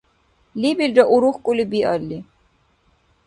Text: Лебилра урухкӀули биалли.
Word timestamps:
Лебилра 0.61 1.03
урухкӀули 1.13 1.65
биалли. 1.71 2.17